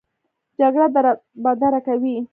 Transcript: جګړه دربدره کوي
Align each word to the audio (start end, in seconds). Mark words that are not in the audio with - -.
جګړه 0.59 0.87
دربدره 0.95 1.79
کوي 1.87 2.15